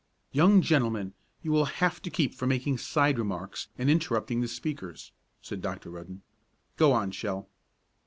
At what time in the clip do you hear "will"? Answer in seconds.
1.51-1.65